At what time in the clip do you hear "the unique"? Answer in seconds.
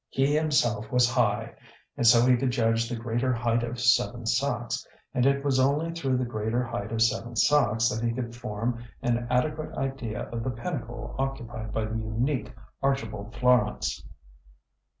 11.85-12.51